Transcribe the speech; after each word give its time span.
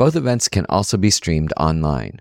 Both 0.00 0.16
events 0.16 0.48
can 0.48 0.64
also 0.70 0.96
be 0.96 1.10
streamed 1.10 1.52
online. 1.58 2.20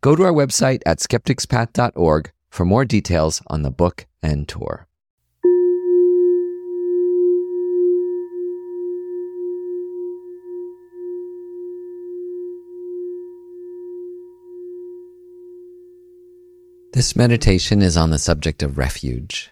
Go 0.00 0.16
to 0.16 0.22
our 0.22 0.32
website 0.32 0.80
at 0.86 0.98
skepticspath.org 0.98 2.32
for 2.48 2.64
more 2.64 2.86
details 2.86 3.42
on 3.48 3.60
the 3.60 3.70
book 3.70 4.06
and 4.22 4.48
tour. 4.48 4.88
This 16.94 17.14
meditation 17.14 17.82
is 17.82 17.98
on 17.98 18.08
the 18.08 18.18
subject 18.18 18.62
of 18.62 18.78
refuge, 18.78 19.50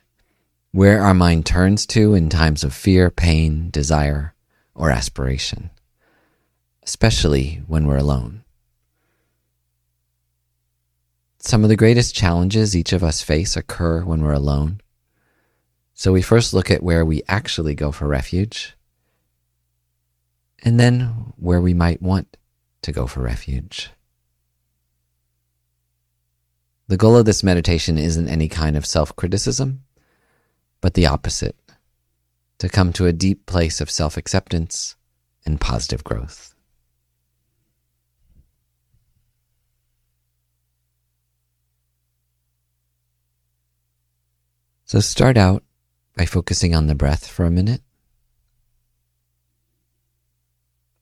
where 0.72 1.02
our 1.02 1.12
mind 1.12 1.44
turns 1.44 1.84
to 1.88 2.14
in 2.14 2.30
times 2.30 2.64
of 2.64 2.72
fear, 2.72 3.10
pain, 3.10 3.68
desire, 3.68 4.34
or 4.74 4.90
aspiration, 4.90 5.68
especially 6.84 7.62
when 7.66 7.86
we're 7.86 7.96
alone. 7.96 8.44
Some 11.38 11.62
of 11.62 11.68
the 11.68 11.76
greatest 11.76 12.14
challenges 12.14 12.76
each 12.76 12.92
of 12.92 13.02
us 13.02 13.22
face 13.22 13.56
occur 13.56 14.02
when 14.02 14.22
we're 14.22 14.32
alone. 14.32 14.80
So 15.92 16.12
we 16.12 16.22
first 16.22 16.54
look 16.54 16.70
at 16.70 16.82
where 16.82 17.04
we 17.04 17.22
actually 17.28 17.74
go 17.74 17.92
for 17.92 18.08
refuge, 18.08 18.76
and 20.62 20.80
then 20.80 21.32
where 21.36 21.60
we 21.60 21.74
might 21.74 22.00
want 22.02 22.36
to 22.82 22.92
go 22.92 23.06
for 23.06 23.20
refuge. 23.20 23.90
The 26.88 26.96
goal 26.96 27.16
of 27.16 27.24
this 27.24 27.42
meditation 27.42 27.98
isn't 27.98 28.28
any 28.28 28.48
kind 28.48 28.76
of 28.76 28.84
self 28.84 29.14
criticism, 29.16 29.84
but 30.80 30.94
the 30.94 31.06
opposite 31.06 31.56
to 32.58 32.68
come 32.68 32.92
to 32.94 33.06
a 33.06 33.12
deep 33.12 33.46
place 33.46 33.80
of 33.80 33.90
self 33.90 34.16
acceptance 34.16 34.96
and 35.46 35.60
positive 35.60 36.04
growth. 36.04 36.53
So 44.84 45.00
start 45.00 45.36
out 45.36 45.62
by 46.16 46.26
focusing 46.26 46.74
on 46.74 46.86
the 46.86 46.94
breath 46.94 47.26
for 47.26 47.44
a 47.44 47.50
minute. 47.50 47.82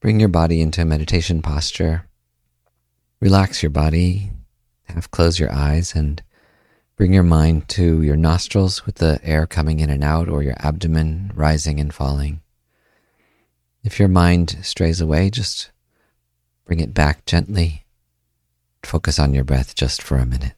Bring 0.01 0.21
your 0.21 0.29
body 0.29 0.61
into 0.61 0.83
a 0.83 0.85
meditation 0.85 1.43
posture. 1.43 2.09
Relax 3.21 3.63
your 3.63 3.71
body 3.71 4.33
Half 4.93 5.11
close 5.11 5.39
your 5.39 5.53
eyes 5.53 5.95
and 5.95 6.23
bring 6.97 7.15
your 7.15 7.23
mind 7.23 7.69
to 7.71 8.03
your 8.03 8.17
nostrils 8.17 8.85
with 8.85 8.97
the 8.97 9.19
air 9.23 9.47
coming 9.47 9.81
in 9.81 9.91
and 9.91 10.05
out 10.05 10.29
or 10.29 10.43
your 10.43 10.57
abdomen 10.59 11.33
rising 11.35 11.81
and 11.81 11.95
falling. 11.95 12.43
If 13.83 13.99
your 13.99 14.09
mind 14.09 14.59
strays 14.63 15.01
away, 15.01 15.31
just 15.31 15.71
bring 16.65 16.81
it 16.81 16.95
back 16.95 17.25
gently. 17.25 17.85
Focus 18.83 19.19
on 19.19 19.33
your 19.33 19.45
breath 19.45 19.75
just 19.75 20.03
for 20.03 20.19
a 20.19 20.27
minute. 20.27 20.55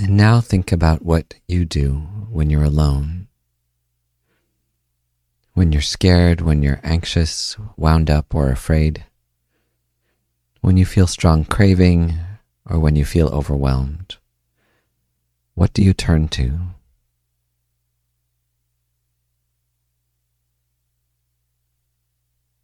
And 0.00 0.16
now 0.16 0.40
think 0.40 0.70
about 0.70 1.04
what 1.04 1.34
you 1.48 1.64
do 1.64 1.94
when 2.30 2.50
you're 2.50 2.62
alone. 2.62 3.26
When 5.54 5.72
you're 5.72 5.82
scared, 5.82 6.40
when 6.40 6.62
you're 6.62 6.78
anxious, 6.84 7.56
wound 7.76 8.08
up, 8.08 8.32
or 8.32 8.52
afraid. 8.52 9.04
When 10.60 10.76
you 10.76 10.86
feel 10.86 11.08
strong 11.08 11.44
craving, 11.44 12.16
or 12.64 12.78
when 12.78 12.94
you 12.94 13.04
feel 13.04 13.26
overwhelmed. 13.30 14.18
What 15.54 15.72
do 15.72 15.82
you 15.82 15.92
turn 15.92 16.28
to? 16.28 16.60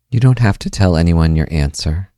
You 0.09 0.21
don't 0.21 0.39
have 0.39 0.61
to 0.61 0.71
tell 0.71 0.97
anyone 0.97 1.35
your 1.35 1.49
answer. 1.51 2.13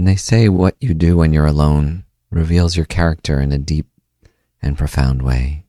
And 0.00 0.08
they 0.08 0.16
say 0.16 0.48
what 0.48 0.76
you 0.80 0.94
do 0.94 1.18
when 1.18 1.34
you're 1.34 1.44
alone 1.44 2.04
reveals 2.30 2.74
your 2.74 2.86
character 2.86 3.38
in 3.38 3.52
a 3.52 3.58
deep 3.58 3.86
and 4.62 4.78
profound 4.78 5.20
way. 5.20 5.66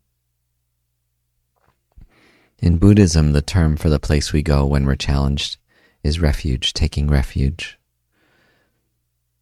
In 2.59 2.77
Buddhism, 2.77 3.33
the 3.33 3.41
term 3.41 3.75
for 3.75 3.89
the 3.89 3.99
place 3.99 4.31
we 4.31 4.41
go 4.41 4.65
when 4.65 4.85
we're 4.85 4.95
challenged 4.95 5.57
is 6.01 6.21
refuge, 6.21 6.71
taking 6.71 7.09
refuge. 7.09 7.77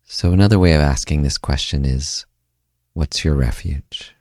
So, 0.06 0.32
another 0.32 0.58
way 0.58 0.74
of 0.74 0.82
asking 0.82 1.22
this 1.22 1.38
question 1.38 1.86
is 1.86 2.26
What's 2.94 3.24
your 3.24 3.36
refuge? 3.36 4.16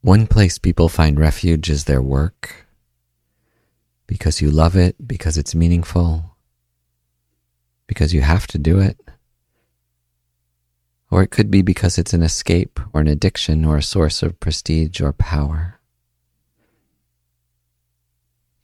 One 0.00 0.26
place 0.26 0.58
people 0.58 0.88
find 0.88 1.18
refuge 1.18 1.68
is 1.68 1.84
their 1.84 2.00
work 2.00 2.66
because 4.06 4.40
you 4.40 4.50
love 4.50 4.74
it, 4.76 4.96
because 5.06 5.36
it's 5.36 5.54
meaningful, 5.54 6.36
because 7.86 8.14
you 8.14 8.22
have 8.22 8.46
to 8.48 8.58
do 8.58 8.80
it. 8.80 8.98
Or 11.10 11.22
it 11.22 11.30
could 11.30 11.50
be 11.50 11.62
because 11.62 11.98
it's 11.98 12.14
an 12.14 12.22
escape 12.22 12.80
or 12.92 13.00
an 13.00 13.08
addiction 13.08 13.64
or 13.64 13.76
a 13.76 13.82
source 13.82 14.22
of 14.22 14.40
prestige 14.40 15.00
or 15.00 15.12
power. 15.12 15.80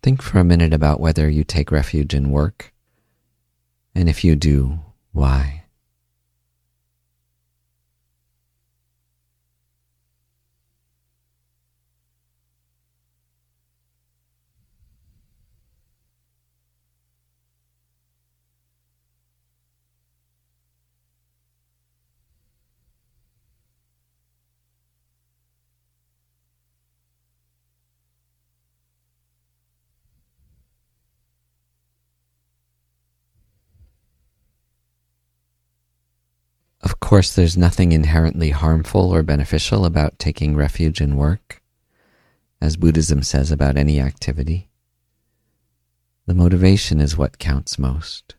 Think 0.02 0.22
for 0.22 0.38
a 0.38 0.44
minute 0.44 0.72
about 0.72 1.00
whether 1.00 1.28
you 1.28 1.44
take 1.44 1.72
refuge 1.72 2.14
in 2.14 2.30
work, 2.30 2.72
and 3.94 4.08
if 4.08 4.24
you 4.24 4.36
do, 4.36 4.80
why. 5.12 5.63
Course, 37.04 37.34
there's 37.34 37.56
nothing 37.56 37.92
inherently 37.92 38.48
harmful 38.48 39.14
or 39.14 39.22
beneficial 39.22 39.84
about 39.84 40.18
taking 40.18 40.56
refuge 40.56 41.02
in 41.02 41.16
work, 41.16 41.60
as 42.62 42.78
Buddhism 42.78 43.22
says 43.22 43.52
about 43.52 43.76
any 43.76 44.00
activity. 44.00 44.70
The 46.24 46.32
motivation 46.32 47.02
is 47.02 47.18
what 47.18 47.38
counts 47.38 47.78
most. 47.78 48.36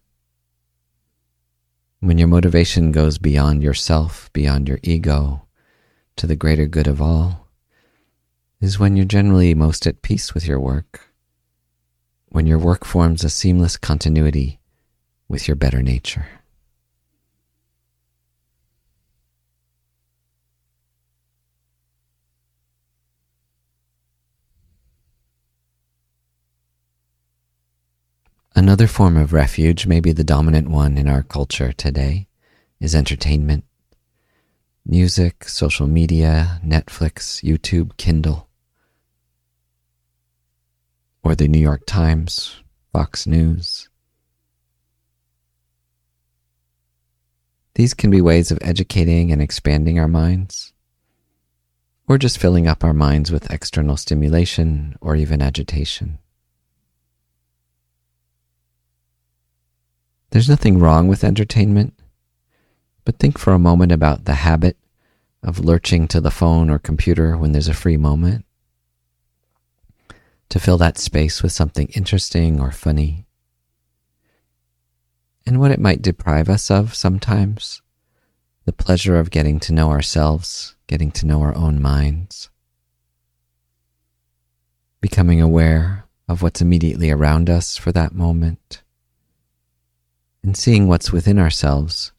When 2.00 2.18
your 2.18 2.28
motivation 2.28 2.92
goes 2.92 3.20
beyond 3.20 3.62
yourself, 3.62 4.34
beyond 4.34 4.68
your 4.68 4.80
ego, 4.82 5.46
to 6.16 6.26
the 6.26 6.36
greater 6.36 6.66
good 6.66 6.88
of 6.88 7.00
all, 7.00 7.48
is 8.62 8.80
when 8.80 8.96
you're 8.96 9.06
generally 9.06 9.54
most 9.54 9.86
at 9.86 10.02
peace 10.02 10.34
with 10.34 10.48
your 10.48 10.60
work, 10.60 11.14
when 12.30 12.48
your 12.48 12.58
work 12.58 12.84
forms 12.84 13.24
a 13.24 13.30
seamless 13.30 13.78
continuity 13.78 14.60
with 15.28 15.48
your 15.48 15.56
better 15.56 15.84
nature. 15.84 16.26
Another 28.58 28.88
form 28.88 29.18
of 29.18 29.34
refuge, 29.34 29.86
maybe 29.86 30.14
the 30.14 30.24
dominant 30.24 30.70
one 30.70 30.98
in 30.98 31.10
our 31.10 31.24
culture 31.24 31.74
today, 31.74 32.30
is 32.80 32.96
entertainment. 32.96 33.66
Music, 34.86 35.44
social 35.50 35.88
media, 35.88 36.62
Netflix, 36.66 37.44
YouTube, 37.44 37.98
Kindle, 37.98 38.48
or 41.22 41.36
the 41.36 41.50
New 41.50 41.60
York 41.60 41.86
Times, 41.86 42.64
Fox 42.94 43.28
News. 43.28 43.90
These 47.74 47.94
can 47.94 48.10
be 48.10 48.22
ways 48.22 48.52
of 48.52 48.60
educating 48.62 49.34
and 49.34 49.42
expanding 49.42 50.00
our 50.00 50.08
minds, 50.08 50.72
or 52.08 52.18
just 52.18 52.38
filling 52.38 52.68
up 52.68 52.86
our 52.86 52.94
minds 52.94 53.34
with 53.34 53.52
external 53.52 53.98
stimulation 53.98 54.96
or 55.02 55.18
even 55.18 55.42
agitation. 55.42 56.20
There's 60.36 60.50
nothing 60.50 60.80
wrong 60.80 61.08
with 61.08 61.24
entertainment, 61.24 61.94
but 63.06 63.20
think 63.20 63.40
for 63.40 63.54
a 63.54 63.58
moment 63.58 63.94
about 63.94 64.26
the 64.26 64.34
habit 64.34 64.76
of 65.42 65.64
lurching 65.64 66.10
to 66.10 66.20
the 66.20 66.30
phone 66.30 66.70
or 66.70 66.78
computer 66.78 67.38
when 67.38 67.54
there's 67.54 67.70
a 67.70 67.74
free 67.74 67.96
moment. 67.96 68.44
To 70.50 70.60
fill 70.60 70.78
that 70.80 70.98
space 70.98 71.42
with 71.42 71.54
something 71.54 71.88
interesting 71.96 72.60
or 72.60 72.74
funny. 72.74 73.26
And 75.46 75.62
what 75.62 75.72
it 75.72 75.80
might 75.80 76.02
deprive 76.02 76.50
us 76.50 76.70
of 76.70 76.96
sometimes 76.96 77.82
the 78.66 78.74
pleasure 78.74 79.18
of 79.18 79.32
getting 79.32 79.58
to 79.62 79.74
know 79.74 79.90
ourselves, 79.90 80.76
getting 80.88 81.12
to 81.12 81.26
know 81.26 81.44
our 81.44 81.56
own 81.56 81.82
minds, 81.82 82.50
becoming 85.00 85.40
aware 85.40 86.04
of 86.28 86.42
what's 86.42 86.60
immediately 86.60 87.10
around 87.10 87.50
us 87.50 87.78
for 87.78 87.94
that 87.94 88.14
moment 88.14 88.82
and 90.46 90.56
seeing 90.56 90.88
what's 90.88 91.12
within 91.12 91.40
ourselves 91.40 92.12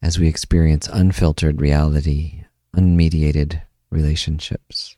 as 0.00 0.20
we 0.20 0.28
experience 0.28 0.88
unfiltered 0.92 1.60
reality, 1.60 2.44
unmediated 2.76 3.60
relationships. 3.90 4.96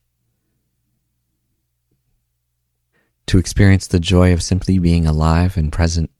To 3.28 3.38
experience 3.38 3.86
the 3.86 3.98
joy 3.98 4.34
of 4.34 4.42
simply 4.42 4.78
being 4.78 5.06
alive 5.06 5.56
and 5.56 5.72
present 5.72 6.10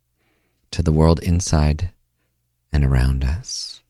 to 0.70 0.82
the 0.82 0.90
world 0.90 1.20
inside 1.22 1.90
and 2.72 2.82
around 2.82 3.24
us. 3.24 3.81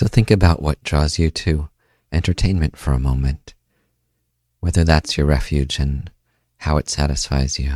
So 0.00 0.06
think 0.06 0.30
about 0.30 0.62
what 0.62 0.82
draws 0.82 1.18
you 1.18 1.30
to 1.30 1.68
entertainment 2.10 2.74
for 2.74 2.92
a 2.92 2.98
moment, 2.98 3.52
whether 4.60 4.82
that's 4.82 5.18
your 5.18 5.26
refuge 5.26 5.78
and 5.78 6.10
how 6.56 6.78
it 6.78 6.88
satisfies 6.88 7.58
you. 7.58 7.74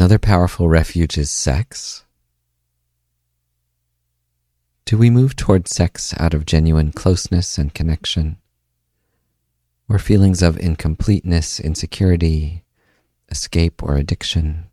Another 0.00 0.18
powerful 0.18 0.66
refuge 0.66 1.18
is 1.18 1.30
sex. 1.30 2.06
Do 4.86 4.96
we 4.96 5.10
move 5.10 5.36
toward 5.36 5.68
sex 5.68 6.14
out 6.18 6.32
of 6.32 6.46
genuine 6.46 6.90
closeness 6.90 7.58
and 7.58 7.74
connection? 7.74 8.38
Or 9.90 9.98
feelings 9.98 10.40
of 10.40 10.58
incompleteness, 10.58 11.60
insecurity, 11.60 12.64
escape, 13.28 13.82
or 13.82 13.96
addiction? 13.96 14.70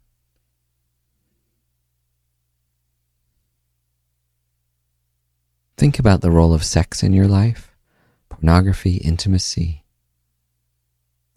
Think 5.76 6.00
about 6.00 6.22
the 6.22 6.32
role 6.32 6.54
of 6.54 6.64
sex 6.64 7.04
in 7.04 7.12
your 7.12 7.28
life, 7.28 7.76
pornography, 8.30 8.96
intimacy, 8.96 9.84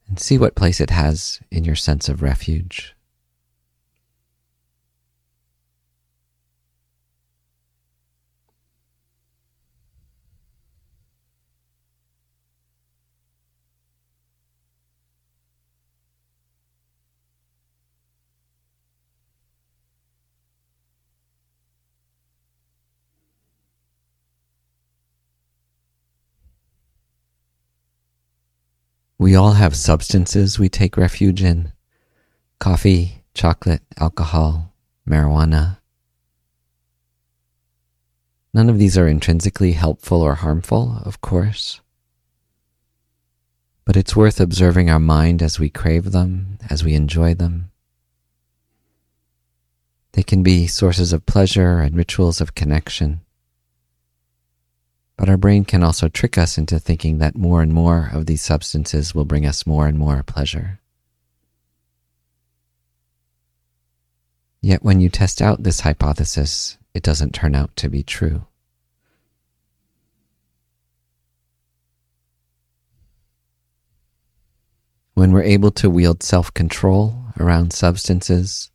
and 0.07 0.21
see 0.21 0.39
what 0.39 0.55
place 0.55 0.81
it 0.81 0.91
has 0.91 1.41
in 1.51 1.65
your 1.65 1.75
sense 1.75 2.09
of 2.09 2.23
refuge. 2.23 2.95
We 29.20 29.34
all 29.34 29.53
have 29.53 29.77
substances 29.77 30.58
we 30.58 30.70
take 30.70 30.96
refuge 30.96 31.43
in 31.43 31.72
coffee, 32.58 33.22
chocolate, 33.34 33.82
alcohol, 33.98 34.72
marijuana. 35.06 35.77
None 38.55 38.70
of 38.70 38.79
these 38.79 38.96
are 38.96 39.06
intrinsically 39.06 39.72
helpful 39.72 40.22
or 40.22 40.36
harmful, 40.36 41.03
of 41.05 41.20
course. 41.20 41.82
But 43.84 43.94
it's 43.94 44.17
worth 44.17 44.41
observing 44.41 44.89
our 44.89 44.98
mind 44.98 45.43
as 45.43 45.58
we 45.58 45.69
crave 45.69 46.12
them, 46.12 46.56
as 46.70 46.82
we 46.82 46.94
enjoy 46.94 47.34
them. 47.34 47.72
They 50.12 50.22
can 50.22 50.43
be 50.43 50.67
sources 50.67 51.12
of 51.12 51.27
pleasure 51.27 51.81
and 51.81 51.94
rituals 51.94 52.41
of 52.41 52.55
connection. 52.55 53.20
But 55.20 55.29
our 55.29 55.36
brain 55.36 55.67
can 55.67 55.82
also 55.82 56.08
trick 56.08 56.39
us 56.39 56.56
into 56.56 56.79
thinking 56.79 57.19
that 57.19 57.36
more 57.36 57.60
and 57.60 57.74
more 57.74 58.08
of 58.10 58.24
these 58.24 58.41
substances 58.41 59.15
will 59.15 59.27
bring 59.27 59.44
us 59.44 59.67
more 59.67 59.86
and 59.86 59.98
more 59.98 60.22
pleasure. 60.22 60.81
Yet 64.62 64.82
when 64.82 64.98
you 64.98 65.10
test 65.10 65.43
out 65.43 65.62
this 65.62 65.81
hypothesis, 65.81 66.79
it 66.94 67.03
doesn't 67.03 67.34
turn 67.34 67.55
out 67.55 67.77
to 67.77 67.91
be 67.91 68.03
true. 68.03 68.46
When 75.12 75.32
we're 75.32 75.43
able 75.43 75.70
to 75.72 75.91
wield 75.91 76.22
self 76.22 76.55
control 76.55 77.27
around 77.39 77.74
substances, 77.74 78.70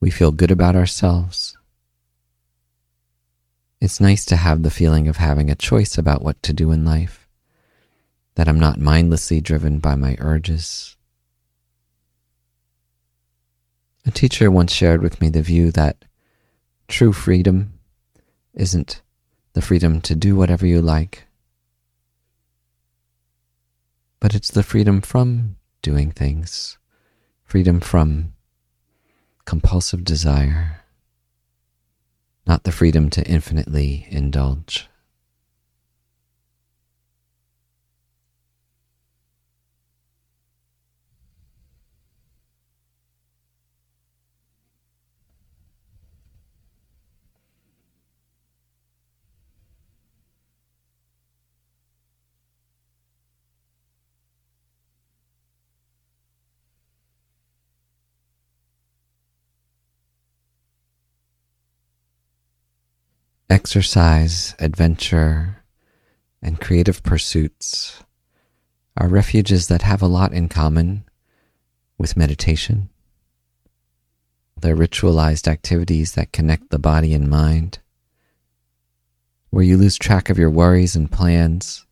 we 0.00 0.08
feel 0.08 0.32
good 0.32 0.50
about 0.50 0.76
ourselves 0.76 1.57
it's 3.80 4.00
nice 4.00 4.24
to 4.26 4.36
have 4.36 4.62
the 4.62 4.70
feeling 4.70 5.08
of 5.08 5.18
having 5.18 5.50
a 5.50 5.54
choice 5.54 5.96
about 5.96 6.22
what 6.22 6.42
to 6.42 6.52
do 6.52 6.72
in 6.72 6.84
life, 6.84 7.28
that 8.34 8.48
I'm 8.48 8.58
not 8.58 8.80
mindlessly 8.80 9.40
driven 9.40 9.78
by 9.78 9.94
my 9.94 10.16
urges. 10.18 10.96
A 14.04 14.10
teacher 14.10 14.50
once 14.50 14.72
shared 14.72 15.02
with 15.02 15.20
me 15.20 15.28
the 15.28 15.42
view 15.42 15.70
that 15.72 16.04
true 16.88 17.12
freedom 17.12 17.74
isn't 18.54 19.02
the 19.52 19.62
freedom 19.62 20.00
to 20.00 20.14
do 20.14 20.34
whatever 20.34 20.66
you 20.66 20.80
like, 20.80 21.24
but 24.18 24.34
it's 24.34 24.50
the 24.50 24.62
freedom 24.62 25.00
from 25.00 25.56
doing 25.82 26.10
things, 26.10 26.78
freedom 27.44 27.80
from 27.80 28.32
compulsive 29.44 30.04
desire, 30.04 30.77
not 32.48 32.64
the 32.64 32.72
freedom 32.72 33.10
to 33.10 33.24
infinitely 33.26 34.08
indulge. 34.10 34.88
Exercise, 63.50 64.54
adventure, 64.58 65.62
and 66.42 66.60
creative 66.60 67.02
pursuits 67.02 68.04
are 68.94 69.08
refuges 69.08 69.68
that 69.68 69.80
have 69.80 70.02
a 70.02 70.06
lot 70.06 70.34
in 70.34 70.50
common 70.50 71.02
with 71.96 72.14
meditation. 72.14 72.90
They're 74.60 74.76
ritualized 74.76 75.48
activities 75.48 76.12
that 76.12 76.30
connect 76.30 76.68
the 76.68 76.78
body 76.78 77.14
and 77.14 77.30
mind, 77.30 77.78
where 79.48 79.64
you 79.64 79.78
lose 79.78 79.96
track 79.96 80.28
of 80.28 80.38
your 80.38 80.50
worries 80.50 80.94
and 80.94 81.10
plans 81.10 81.86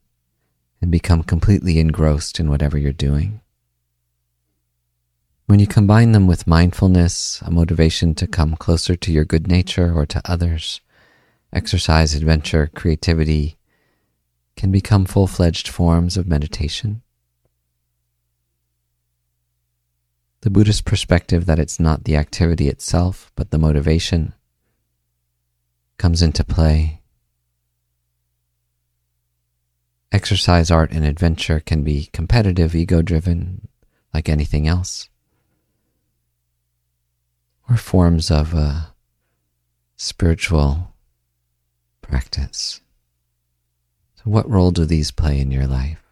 and 0.83 0.91
become 0.91 1.23
completely 1.23 1.79
engrossed 1.79 2.39
in 2.39 2.51
whatever 2.51 2.77
you're 2.77 2.93
doing. 2.93 3.41
When 5.47 5.59
you 5.59 5.67
combine 5.67 6.13
them 6.13 6.27
with 6.27 6.47
mindfulness, 6.47 7.41
a 7.41 7.51
motivation 7.51 8.15
to 8.17 8.27
come 8.27 8.57
closer 8.57 8.95
to 8.95 9.11
your 9.11 9.25
good 9.25 9.47
nature 9.47 9.95
or 9.95 10.05
to 10.05 10.21
others, 10.27 10.83
exercise, 11.53 12.15
adventure, 12.15 12.71
creativity 12.75 13.57
can 14.57 14.71
become 14.71 15.05
full 15.05 15.27
fledged 15.27 15.69
forms 15.69 16.17
of 16.17 16.27
meditation. 16.27 17.03
The 20.41 20.51
Buddhist 20.51 20.85
perspective 20.85 21.47
that 21.47 21.59
it's 21.59 21.81
not 21.81 22.05
the 22.05 22.17
activity 22.17 22.69
itself, 22.69 23.33
but 23.37 23.51
the 23.51 23.59
motivation 23.59 24.33
comes 25.99 26.23
into 26.23 26.45
play. 26.45 27.01
Exercise, 30.13 30.71
art, 30.71 30.93
and 30.93 31.05
adventure 31.05 31.61
can 31.61 31.83
be 31.83 32.09
competitive, 32.13 32.75
ego 32.75 33.03
driven, 33.03 33.69
like 34.15 34.29
anything 34.29 34.69
else, 34.69 35.09
or 37.69 37.77
forms 37.77 38.31
of 38.31 38.55
a 38.55 38.95
spiritual 39.97 40.95
practice. 42.09 42.81
So, 44.17 44.31
what 44.31 44.49
role 44.49 44.71
do 44.71 44.85
these 44.85 45.11
play 45.11 45.41
in 45.41 45.51
your 45.51 45.67
life? 45.67 46.06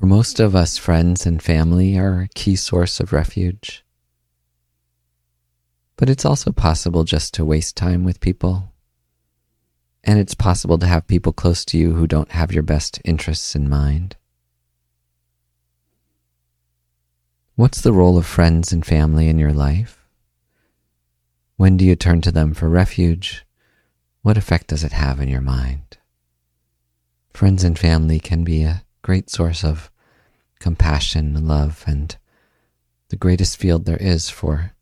For 0.00 0.06
most 0.06 0.40
of 0.40 0.56
us, 0.56 0.78
friends 0.78 1.26
and 1.26 1.42
family 1.42 1.98
are 1.98 2.22
a 2.22 2.28
key 2.28 2.56
source 2.56 3.00
of 3.00 3.12
refuge. 3.12 3.84
But 5.98 6.08
it's 6.08 6.24
also 6.24 6.52
possible 6.52 7.04
just 7.04 7.34
to 7.34 7.44
waste 7.44 7.76
time 7.76 8.02
with 8.02 8.18
people. 8.18 8.72
And 10.02 10.18
it's 10.18 10.34
possible 10.34 10.78
to 10.78 10.86
have 10.86 11.06
people 11.06 11.34
close 11.34 11.66
to 11.66 11.76
you 11.76 11.92
who 11.92 12.06
don't 12.06 12.30
have 12.30 12.50
your 12.50 12.62
best 12.62 12.98
interests 13.04 13.54
in 13.54 13.68
mind. 13.68 14.16
What's 17.56 17.82
the 17.82 17.92
role 17.92 18.16
of 18.16 18.24
friends 18.24 18.72
and 18.72 18.86
family 18.86 19.28
in 19.28 19.38
your 19.38 19.52
life? 19.52 19.98
When 21.58 21.76
do 21.76 21.84
you 21.84 21.94
turn 21.94 22.22
to 22.22 22.32
them 22.32 22.54
for 22.54 22.70
refuge? 22.70 23.44
What 24.22 24.38
effect 24.38 24.68
does 24.68 24.82
it 24.82 24.92
have 24.92 25.20
in 25.20 25.28
your 25.28 25.42
mind? 25.42 25.98
Friends 27.34 27.64
and 27.64 27.78
family 27.78 28.18
can 28.18 28.44
be 28.44 28.62
a 28.62 28.82
great 29.10 29.28
source 29.28 29.64
of 29.64 29.90
compassion 30.60 31.34
and 31.34 31.48
love 31.48 31.82
and 31.84 32.16
the 33.08 33.16
greatest 33.16 33.56
field 33.56 33.84
there 33.84 33.96
is 33.96 34.30
for 34.30 34.72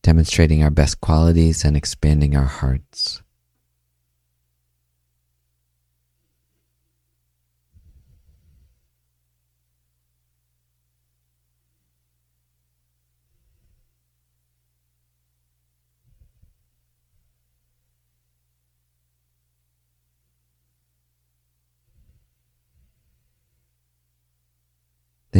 demonstrating 0.00 0.62
our 0.62 0.70
best 0.70 1.02
qualities 1.02 1.66
and 1.66 1.76
expanding 1.76 2.34
our 2.34 2.46
hearts. 2.46 3.21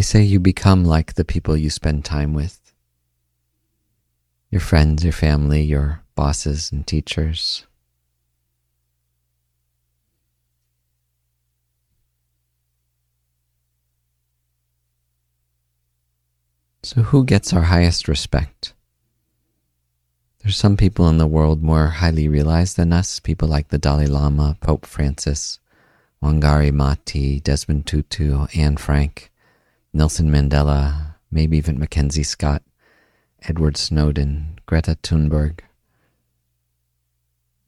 They 0.02 0.18
say 0.18 0.22
you 0.24 0.40
become 0.40 0.84
like 0.84 1.14
the 1.14 1.24
people 1.24 1.56
you 1.56 1.70
spend 1.70 2.04
time 2.04 2.34
with 2.34 2.58
your 4.50 4.60
friends, 4.60 5.04
your 5.04 5.12
family, 5.12 5.62
your 5.62 6.02
bosses, 6.16 6.72
and 6.72 6.84
teachers. 6.84 7.66
So, 16.82 17.02
who 17.02 17.24
gets 17.24 17.52
our 17.52 17.62
highest 17.62 18.08
respect? 18.08 18.72
There's 20.40 20.56
some 20.56 20.76
people 20.76 21.08
in 21.08 21.18
the 21.18 21.28
world 21.28 21.62
more 21.62 21.86
highly 21.86 22.26
realized 22.26 22.76
than 22.76 22.92
us, 22.92 23.20
people 23.20 23.46
like 23.46 23.68
the 23.68 23.78
Dalai 23.78 24.06
Lama, 24.06 24.56
Pope 24.60 24.84
Francis, 24.84 25.60
Wangari 26.20 26.72
Maathai, 26.72 27.40
Desmond 27.40 27.86
Tutu, 27.86 28.46
Anne 28.56 28.76
Frank. 28.76 29.31
Nelson 29.94 30.30
Mandela, 30.30 31.16
maybe 31.30 31.58
even 31.58 31.78
Mackenzie 31.78 32.22
Scott, 32.22 32.62
Edward 33.42 33.76
Snowden, 33.76 34.58
Greta 34.64 34.96
Thunberg. 35.02 35.60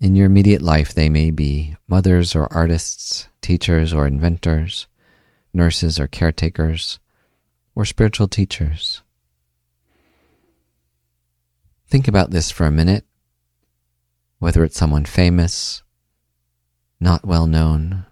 In 0.01 0.17
your 0.17 0.27
immediate 0.27 0.63
life, 0.63 0.95
they 0.95 1.11
may 1.11 1.31
be 1.31 1.77
mothers 1.87 2.35
or 2.35 2.51
artists, 2.51 3.29
teachers 3.43 3.93
or 3.93 4.07
inventors, 4.07 4.87
nurses 5.53 6.01
or 6.01 6.07
caretakers, 6.07 6.99
or 7.75 7.85
spiritual 7.85 8.29
teachers. 8.29 9.03
Think 11.89 12.09
about 12.09 12.31
this 12.31 12.51
for 12.51 12.65
a 12.65 12.71
minute, 12.71 13.05
whether 14.39 14.65
it's 14.65 14.79
someone 14.79 15.05
famous, 15.05 15.83
not 16.99 17.27
well 17.27 17.47
known, 17.47 18.07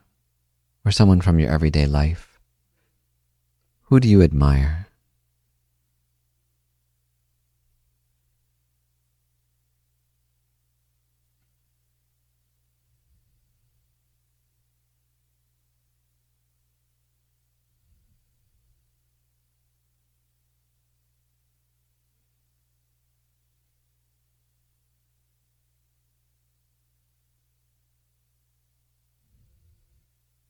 or 0.84 0.90
someone 0.90 1.22
from 1.22 1.38
your 1.38 1.50
everyday 1.50 1.86
life. 1.86 2.31
Who 3.92 4.00
do 4.00 4.08
you 4.08 4.22
admire? 4.22 4.86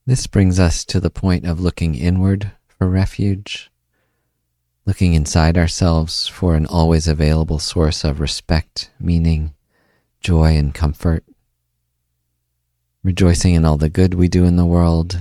This 0.07 0.29
brings 0.29 0.61
us 0.61 0.85
to 0.85 1.01
the 1.01 1.11
point 1.11 1.45
of 1.45 1.59
looking 1.59 1.97
inward 1.97 2.53
for 2.83 2.89
refuge, 2.89 3.71
looking 4.87 5.15
inside 5.15 5.57
ourselves 5.57 6.27
for 6.27 6.57
an 6.57 6.67
always 6.67 7.07
available 7.07 7.61
source 7.61 8.03
of 8.03 8.19
respect, 8.19 8.91
meaning, 8.99 9.55
joy, 10.21 10.57
and 10.57 10.75
comfort, 10.75 11.23
rejoicing 13.05 13.55
in 13.55 13.65
all 13.65 13.77
the 13.77 13.89
good 13.89 14.15
we 14.15 14.27
do 14.27 14.45
in 14.45 14.57
the 14.57 14.67
world, 14.67 15.17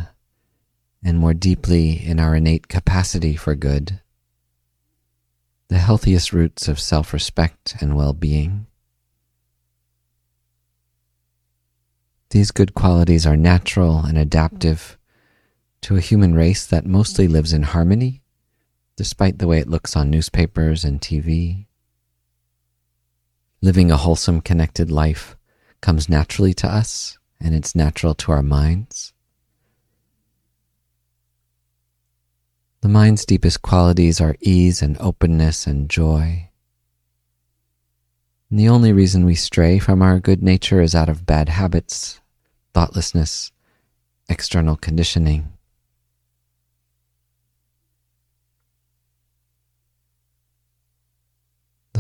and 1.03 1.19
more 1.19 1.35
deeply 1.35 2.03
in 2.03 2.19
our 2.19 2.35
innate 2.35 2.67
capacity 2.67 3.35
for 3.35 3.53
good, 3.53 4.01
the 5.67 5.77
healthiest 5.77 6.33
roots 6.33 6.67
of 6.67 6.79
self 6.79 7.13
respect 7.13 7.75
and 7.79 7.95
well 7.95 8.13
being. 8.13 8.65
These 12.31 12.49
good 12.49 12.73
qualities 12.73 13.27
are 13.27 13.37
natural 13.37 13.99
and 13.99 14.17
adaptive 14.17 14.97
to 15.81 15.97
a 15.97 16.01
human 16.01 16.33
race 16.33 16.65
that 16.65 16.85
mostly 16.85 17.27
lives 17.27 17.53
in 17.53 17.63
harmony, 17.63 18.21
despite 18.95 19.39
the 19.39 19.47
way 19.47 19.59
it 19.59 19.69
looks 19.69 19.95
on 19.95 20.09
newspapers 20.09 20.83
and 20.83 21.01
TV. 21.01 21.65
Living 23.61 23.91
a 23.91 23.97
wholesome, 23.97 24.41
connected 24.41 24.91
life 24.91 25.35
comes 25.81 26.07
naturally 26.07 26.53
to 26.53 26.67
us, 26.67 27.17
and 27.39 27.55
it's 27.55 27.75
natural 27.75 28.13
to 28.15 28.31
our 28.31 28.43
minds. 28.43 29.13
The 32.81 32.89
mind's 32.89 33.25
deepest 33.25 33.61
qualities 33.61 34.19
are 34.19 34.35
ease 34.39 34.81
and 34.81 34.97
openness 34.99 35.67
and 35.67 35.89
joy. 35.89 36.49
And 38.49 38.59
the 38.59 38.69
only 38.69 38.91
reason 38.91 39.25
we 39.25 39.35
stray 39.35 39.77
from 39.79 40.01
our 40.01 40.19
good 40.19 40.41
nature 40.41 40.81
is 40.81 40.95
out 40.95 41.07
of 41.07 41.25
bad 41.25 41.49
habits, 41.49 42.19
thoughtlessness, 42.73 43.51
external 44.27 44.75
conditioning. 44.75 45.53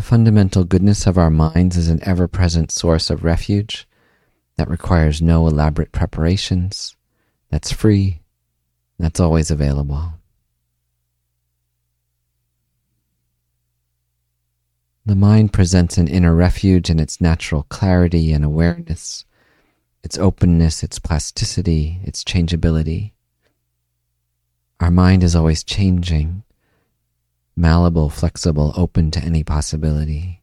The 0.01 0.07
fundamental 0.07 0.63
goodness 0.63 1.05
of 1.05 1.19
our 1.19 1.29
minds 1.29 1.77
is 1.77 1.87
an 1.87 1.99
ever 2.01 2.27
present 2.27 2.71
source 2.71 3.11
of 3.11 3.23
refuge 3.23 3.87
that 4.57 4.67
requires 4.67 5.21
no 5.21 5.45
elaborate 5.45 5.91
preparations, 5.91 6.95
that's 7.51 7.71
free, 7.71 8.23
that's 8.97 9.19
always 9.19 9.51
available. 9.51 10.13
The 15.05 15.13
mind 15.13 15.53
presents 15.53 15.99
an 15.99 16.07
inner 16.07 16.33
refuge 16.33 16.89
in 16.89 16.99
its 16.99 17.21
natural 17.21 17.67
clarity 17.69 18.33
and 18.33 18.43
awareness, 18.43 19.23
its 20.03 20.17
openness, 20.17 20.81
its 20.81 20.97
plasticity, 20.97 21.99
its 22.03 22.23
changeability. 22.23 23.13
Our 24.79 24.89
mind 24.89 25.23
is 25.23 25.35
always 25.35 25.63
changing, 25.63 26.41
malleable, 27.61 28.09
flexible, 28.09 28.73
open 28.75 29.11
to 29.11 29.23
any 29.23 29.43
possibility. 29.43 30.41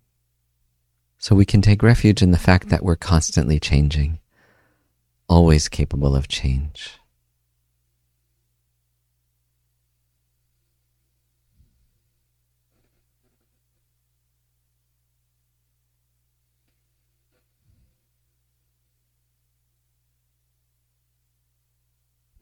So 1.19 1.35
we 1.35 1.45
can 1.45 1.61
take 1.61 1.83
refuge 1.83 2.23
in 2.23 2.31
the 2.31 2.39
fact 2.39 2.69
that 2.69 2.85
we're 2.85 2.95
constantly 2.95 3.59
changing, 3.59 4.21
always 5.29 5.69
capable 5.69 6.15
of 6.15 6.29
change. 6.29 6.98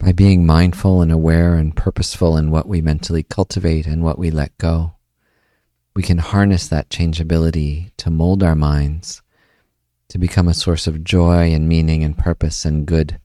By 0.07 0.13
being 0.13 0.47
mindful 0.47 1.03
and 1.03 1.11
aware 1.11 1.57
and 1.57 1.75
purposeful 1.75 2.37
in 2.37 2.53
what 2.53 2.69
we 2.69 2.81
mentally 2.81 3.25
cultivate 3.25 3.89
and 3.89 4.05
what 4.05 4.21
we 4.21 4.31
let 4.31 4.57
go, 4.57 4.95
we 5.97 6.05
can 6.05 6.19
harness 6.19 6.69
that 6.69 6.91
changeability 6.91 7.91
to 7.97 8.09
mold 8.09 8.41
our 8.45 8.55
minds 8.55 9.21
to 10.11 10.19
become 10.19 10.47
a 10.47 10.55
source 10.55 10.87
of 10.87 11.03
joy 11.03 11.53
and 11.53 11.69
meaning 11.69 12.05
and 12.05 12.17
purpose 12.17 12.65
and 12.65 12.87
good 12.87 13.19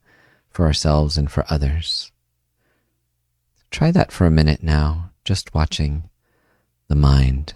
for 0.50 0.66
ourselves 0.66 1.16
and 1.16 1.30
for 1.30 1.44
others. 1.48 2.10
Try 3.70 3.92
that 3.92 4.10
for 4.10 4.26
a 4.26 4.30
minute 4.32 4.64
now, 4.64 5.12
just 5.24 5.54
watching 5.54 6.10
the 6.88 6.96
mind. 6.96 7.54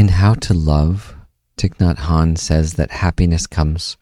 In 0.00 0.08
How 0.08 0.32
to 0.32 0.54
Love, 0.54 1.14
Thich 1.58 1.76
Nhat 1.76 1.98
Hanh 1.98 2.38
says 2.38 2.72
that 2.76 2.90
happiness 2.90 3.46
comes 3.46 3.98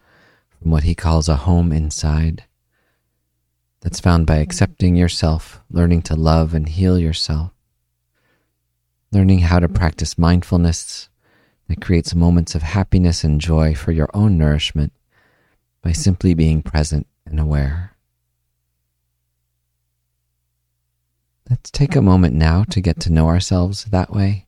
from 0.49 0.71
what 0.71 0.83
he 0.83 0.95
calls 0.95 1.27
a 1.27 1.35
home 1.35 1.73
inside. 1.73 2.45
That's 3.81 3.99
found 3.99 4.25
by 4.25 4.37
accepting 4.37 4.95
yourself, 4.95 5.61
learning 5.69 6.03
to 6.03 6.15
love 6.15 6.53
and 6.53 6.69
heal 6.69 6.97
yourself, 6.97 7.51
learning 9.11 9.39
how 9.39 9.59
to 9.59 9.67
practice 9.67 10.17
mindfulness 10.17 11.09
that 11.67 11.81
creates 11.81 12.15
moments 12.15 12.55
of 12.55 12.61
happiness 12.61 13.25
and 13.25 13.41
joy 13.41 13.75
for 13.75 13.91
your 13.91 14.09
own 14.13 14.37
nourishment 14.37 14.93
by 15.81 15.91
simply 15.91 16.33
being 16.33 16.61
present 16.61 17.07
and 17.25 17.41
aware. 17.41 17.97
Let's 21.49 21.69
take 21.69 21.97
a 21.97 22.01
moment 22.01 22.35
now 22.35 22.63
to 22.69 22.79
get 22.79 23.01
to 23.01 23.11
know 23.11 23.27
ourselves 23.27 23.83
that 23.83 24.13
way 24.13 24.45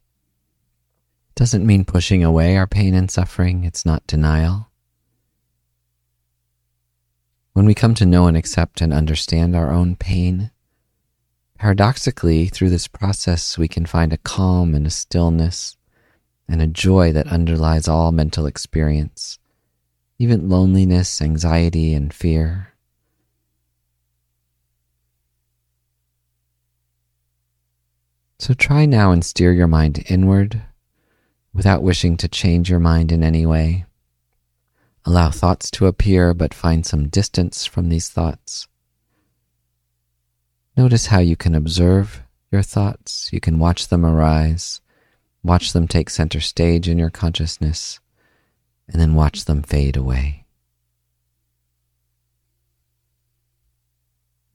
doesn't 1.41 1.65
mean 1.65 1.83
pushing 1.83 2.23
away 2.23 2.55
our 2.55 2.67
pain 2.67 2.93
and 2.93 3.09
suffering, 3.09 3.63
it's 3.63 3.83
not 3.83 4.05
denial. 4.05 4.69
When 7.53 7.65
we 7.65 7.73
come 7.73 7.95
to 7.95 8.05
know 8.05 8.27
and 8.27 8.37
accept 8.37 8.79
and 8.79 8.93
understand 8.93 9.55
our 9.55 9.71
own 9.71 9.95
pain, 9.95 10.51
paradoxically, 11.57 12.45
through 12.45 12.69
this 12.69 12.87
process, 12.87 13.57
we 13.57 13.67
can 13.67 13.87
find 13.87 14.13
a 14.13 14.19
calm 14.19 14.75
and 14.75 14.85
a 14.85 14.91
stillness 14.91 15.77
and 16.47 16.61
a 16.61 16.67
joy 16.67 17.11
that 17.11 17.25
underlies 17.25 17.87
all 17.87 18.11
mental 18.11 18.45
experience, 18.45 19.39
even 20.19 20.47
loneliness, 20.47 21.23
anxiety, 21.23 21.95
and 21.95 22.13
fear. 22.13 22.75
So 28.37 28.53
try 28.53 28.85
now 28.85 29.11
and 29.11 29.25
steer 29.25 29.51
your 29.51 29.65
mind 29.65 30.03
inward 30.07 30.61
without 31.53 31.83
wishing 31.83 32.17
to 32.17 32.27
change 32.27 32.69
your 32.69 32.79
mind 32.79 33.11
in 33.11 33.23
any 33.23 33.45
way. 33.45 33.85
Allow 35.05 35.31
thoughts 35.31 35.71
to 35.71 35.87
appear, 35.87 36.33
but 36.33 36.53
find 36.53 36.85
some 36.85 37.09
distance 37.09 37.65
from 37.65 37.89
these 37.89 38.09
thoughts. 38.09 38.67
Notice 40.77 41.07
how 41.07 41.19
you 41.19 41.35
can 41.35 41.55
observe 41.55 42.23
your 42.51 42.61
thoughts. 42.61 43.29
You 43.33 43.39
can 43.39 43.59
watch 43.59 43.87
them 43.87 44.05
arise, 44.05 44.79
watch 45.43 45.73
them 45.73 45.87
take 45.87 46.09
center 46.09 46.39
stage 46.39 46.87
in 46.87 46.97
your 46.97 47.09
consciousness, 47.09 47.99
and 48.87 49.01
then 49.01 49.15
watch 49.15 49.45
them 49.45 49.63
fade 49.63 49.97
away. 49.97 50.45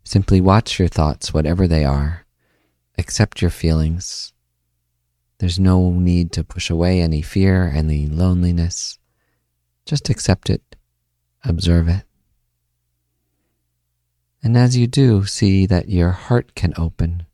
Simply 0.05 0.41
watch 0.41 0.79
your 0.79 0.89
thoughts, 0.89 1.35
whatever 1.35 1.67
they 1.67 1.85
are. 1.85 2.25
Accept 2.97 3.43
your 3.43 3.51
feelings 3.51 4.33
there's 5.39 5.59
no 5.59 5.91
need 5.91 6.33
to 6.33 6.45
push 6.45 6.71
away 6.71 7.01
any 7.01 7.21
fear, 7.21 7.71
any 7.75 8.07
loneliness. 8.07 8.99
Just 9.85 10.09
accept 10.09 10.49
it, 10.49 10.77
observe 11.45 11.89
it. 11.89 12.05
And 14.43 14.57
as 14.57 14.77
you 14.77 14.87
do, 14.87 15.25
see 15.25 15.67
that 15.67 15.89
your 15.89 16.13
heart 16.13 16.55
can 16.55 16.73
open, 16.79 17.27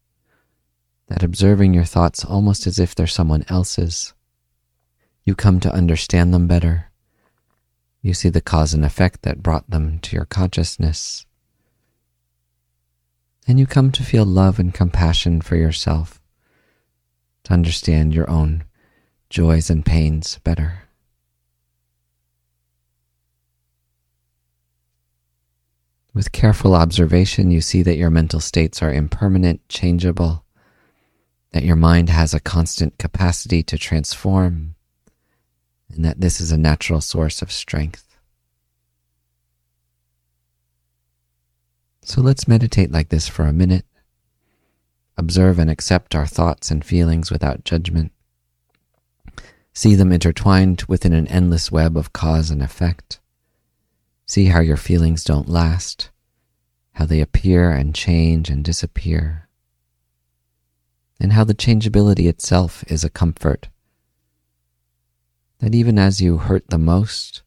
that 1.07 1.23
observing 1.23 1.75
your 1.75 1.85
thoughts 1.85 2.25
almost 2.25 2.67
as 2.67 2.79
if 2.79 2.95
they're 2.95 3.07
someone 3.07 3.45
else's, 3.49 4.15
you 5.25 5.35
come 5.35 5.61
to 5.61 5.73
understand 5.73 6.35
them 6.35 6.49
better. 6.49 6.91
You 8.01 8.15
see 8.15 8.31
the 8.31 8.41
cause 8.41 8.75
and 8.75 8.85
effect 8.85 9.23
that 9.23 9.43
brought 9.43 9.71
them 9.71 10.01
to 10.01 10.17
your 10.17 10.25
consciousness. 10.25 11.25
And 13.47 13.61
you 13.61 13.67
come 13.67 13.93
to 13.93 14.03
feel 14.03 14.25
love 14.25 14.59
and 14.59 14.75
compassion 14.75 15.41
for 15.41 15.55
yourself 15.55 16.22
to 17.45 17.53
understand 17.53 18.15
your 18.15 18.29
own 18.31 18.65
joys 19.31 19.71
and 19.71 19.85
pains 19.85 20.39
better. 20.45 20.83
With 26.15 26.33
careful 26.33 26.75
observation, 26.75 27.51
you 27.51 27.63
see 27.63 27.83
that 27.83 27.97
your 27.97 28.11
mental 28.11 28.41
states 28.41 28.83
are 28.83 28.93
impermanent, 28.93 29.67
changeable, 29.69 30.45
that 31.53 31.65
your 31.65 31.77
mind 31.77 32.11
has 32.11 32.35
a 32.35 32.41
constant 32.41 32.99
capacity 32.99 33.63
to 33.63 33.79
transform, 33.79 34.75
and 35.91 36.05
that 36.05 36.21
this 36.21 36.41
is 36.41 36.53
a 36.53 36.59
natural 36.59 37.01
source 37.01 37.41
of 37.41 37.51
strength. 37.51 38.19
So 42.05 42.21
let's 42.21 42.49
meditate 42.49 42.91
like 42.91 43.09
this 43.09 43.29
for 43.29 43.45
a 43.45 43.53
minute 43.53 43.87
observe 45.17 45.59
and 45.59 45.71
accept 45.71 46.15
our 46.15 46.27
thoughts 46.27 46.71
and 46.71 46.85
feelings 46.85 47.31
without 47.31 47.65
judgment, 47.65 48.13
see 49.73 49.95
them 49.95 50.13
intertwined 50.13 50.85
within 50.89 51.13
an 51.13 51.27
endless 51.29 51.71
web 51.73 51.97
of 51.97 52.13
cause 52.13 52.51
and 52.51 52.63
effect, 52.63 53.21
See 54.33 54.47
how 54.47 54.61
your 54.61 54.79
feelings 54.79 55.25
don't 55.25 55.47
last, 55.47 56.11
how 56.93 57.05
they 57.05 57.21
appear 57.21 57.71
and 57.71 57.95
change 57.95 58.49
and 58.49 58.65
disappear, 58.65 59.47
and 61.21 61.35
how 61.35 61.45
the 61.45 61.53
changeability 61.53 62.29
itself 62.29 62.83
is 62.87 63.05
a 63.05 63.11
comfort. 63.11 63.69
That 65.59 65.75
even 65.75 65.99
as 65.99 66.23
you 66.23 66.39
hurt 66.39 66.69
the 66.69 66.79
most, 66.79 67.43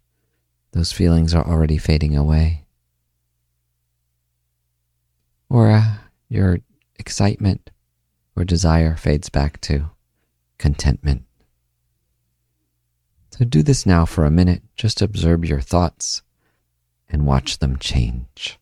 those 0.73 0.91
feelings 0.91 1.33
are 1.33 1.43
already 1.43 1.79
fading 1.79 2.15
away. 2.15 2.65
Or 5.49 5.71
uh, 5.71 5.95
your 6.29 6.59
excitement 6.97 7.69
or 8.35 8.43
desire 8.43 8.95
fades 8.95 9.29
back 9.29 9.61
to 9.61 9.91
contentment. 10.57 11.23
So 13.31 13.45
do 13.45 13.63
this 13.63 13.85
now 13.85 14.05
for 14.05 14.25
a 14.25 14.31
minute. 14.31 14.63
Just 14.75 15.01
observe 15.01 15.43
your 15.45 15.61
thoughts 15.61 16.21
and 17.09 17.25
watch 17.25 17.59
them 17.59 17.77
change. 17.77 18.59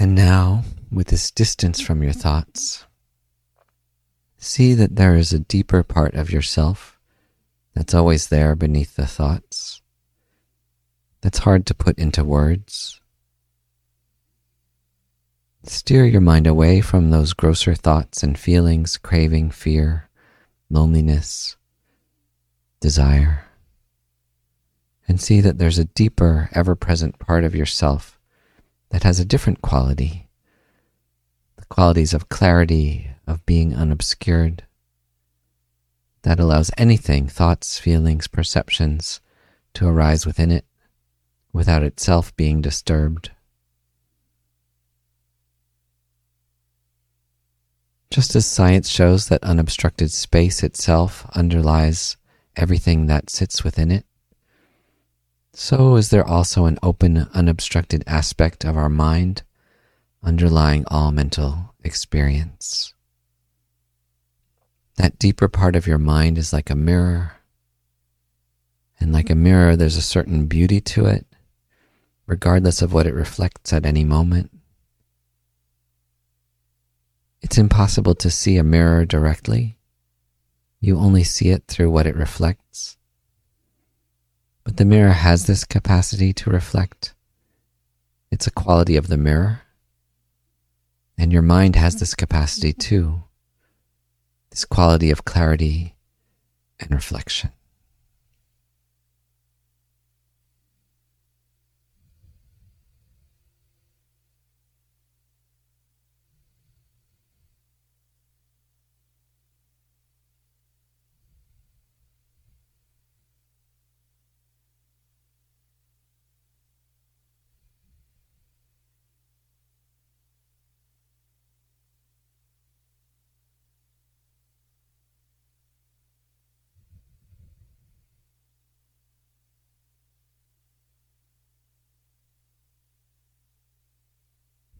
And 0.00 0.14
now, 0.14 0.62
with 0.92 1.08
this 1.08 1.32
distance 1.32 1.80
from 1.80 2.04
your 2.04 2.12
thoughts, 2.12 2.86
see 4.36 4.72
that 4.74 4.94
there 4.94 5.16
is 5.16 5.32
a 5.32 5.40
deeper 5.40 5.82
part 5.82 6.14
of 6.14 6.30
yourself 6.30 7.00
that's 7.74 7.94
always 7.94 8.28
there 8.28 8.54
beneath 8.54 8.94
the 8.94 9.08
thoughts, 9.08 9.82
that's 11.20 11.38
hard 11.38 11.66
to 11.66 11.74
put 11.74 11.98
into 11.98 12.22
words. 12.22 13.00
Steer 15.64 16.04
your 16.04 16.20
mind 16.20 16.46
away 16.46 16.80
from 16.80 17.10
those 17.10 17.32
grosser 17.32 17.74
thoughts 17.74 18.22
and 18.22 18.38
feelings, 18.38 18.98
craving, 18.98 19.50
fear, 19.50 20.08
loneliness, 20.70 21.56
desire, 22.78 23.46
and 25.08 25.20
see 25.20 25.40
that 25.40 25.58
there's 25.58 25.78
a 25.78 25.86
deeper, 25.86 26.50
ever 26.52 26.76
present 26.76 27.18
part 27.18 27.42
of 27.42 27.56
yourself 27.56 28.17
that 28.90 29.02
has 29.02 29.20
a 29.20 29.24
different 29.24 29.62
quality 29.62 30.28
the 31.56 31.66
qualities 31.66 32.14
of 32.14 32.28
clarity, 32.28 33.10
of 33.26 33.44
being 33.44 33.74
unobscured, 33.74 34.62
that 36.22 36.40
allows 36.40 36.70
anything, 36.78 37.26
thoughts, 37.26 37.78
feelings, 37.78 38.28
perceptions, 38.28 39.20
to 39.74 39.86
arise 39.86 40.24
within 40.24 40.50
it 40.50 40.64
without 41.52 41.82
itself 41.82 42.34
being 42.36 42.60
disturbed. 42.60 43.30
Just 48.10 48.34
as 48.36 48.46
science 48.46 48.88
shows 48.88 49.28
that 49.28 49.42
unobstructed 49.42 50.10
space 50.10 50.62
itself 50.62 51.26
underlies 51.34 52.16
everything 52.56 53.06
that 53.06 53.30
sits 53.30 53.62
within 53.62 53.90
it, 53.90 54.06
so 55.60 55.96
is 55.96 56.10
there 56.10 56.24
also 56.24 56.66
an 56.66 56.78
open, 56.84 57.26
unobstructed 57.34 58.04
aspect 58.06 58.64
of 58.64 58.76
our 58.76 58.88
mind 58.88 59.42
underlying 60.22 60.84
all 60.86 61.10
mental 61.10 61.74
experience. 61.82 62.94
That 64.94 65.18
deeper 65.18 65.48
part 65.48 65.74
of 65.74 65.84
your 65.84 65.98
mind 65.98 66.38
is 66.38 66.52
like 66.52 66.70
a 66.70 66.76
mirror. 66.76 67.32
And 69.00 69.12
like 69.12 69.30
a 69.30 69.34
mirror, 69.34 69.74
there's 69.74 69.96
a 69.96 70.00
certain 70.00 70.46
beauty 70.46 70.80
to 70.80 71.06
it, 71.06 71.26
regardless 72.24 72.80
of 72.80 72.92
what 72.92 73.08
it 73.08 73.12
reflects 73.12 73.72
at 73.72 73.84
any 73.84 74.04
moment. 74.04 74.52
It's 77.42 77.58
impossible 77.58 78.14
to 78.14 78.30
see 78.30 78.58
a 78.58 78.62
mirror 78.62 79.04
directly. 79.04 79.76
You 80.78 80.98
only 80.98 81.24
see 81.24 81.48
it 81.48 81.64
through 81.66 81.90
what 81.90 82.06
it 82.06 82.14
reflects. 82.14 82.67
But 84.68 84.76
the 84.76 84.84
mirror 84.84 85.12
has 85.12 85.46
this 85.46 85.64
capacity 85.64 86.34
to 86.34 86.50
reflect. 86.50 87.14
It's 88.30 88.46
a 88.46 88.50
quality 88.50 88.98
of 88.98 89.06
the 89.06 89.16
mirror. 89.16 89.62
And 91.16 91.32
your 91.32 91.40
mind 91.40 91.74
has 91.74 91.98
this 91.98 92.14
capacity 92.14 92.74
too 92.74 93.22
this 94.50 94.66
quality 94.66 95.10
of 95.10 95.24
clarity 95.24 95.96
and 96.78 96.90
reflection. 96.90 97.50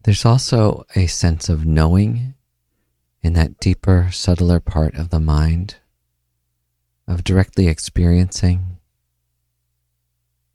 There's 0.09 0.25
also 0.25 0.87
a 0.95 1.05
sense 1.05 1.49
of 1.49 1.67
knowing 1.67 2.33
in 3.21 3.33
that 3.33 3.59
deeper, 3.59 4.09
subtler 4.11 4.59
part 4.59 4.95
of 4.95 5.11
the 5.11 5.19
mind, 5.19 5.75
of 7.07 7.23
directly 7.23 7.67
experiencing, 7.67 8.77